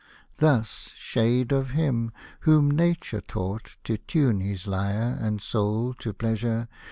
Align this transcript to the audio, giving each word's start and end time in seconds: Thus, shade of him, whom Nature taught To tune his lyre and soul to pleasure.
Thus, 0.37 0.91
shade 0.95 1.51
of 1.51 1.69
him, 1.77 2.11
whom 2.39 2.71
Nature 2.71 3.21
taught 3.21 3.77
To 3.83 3.99
tune 3.99 4.39
his 4.39 4.65
lyre 4.65 5.15
and 5.21 5.39
soul 5.39 5.93
to 5.99 6.11
pleasure. 6.11 6.67